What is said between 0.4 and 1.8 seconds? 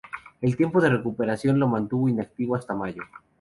El tiempo de recuperación lo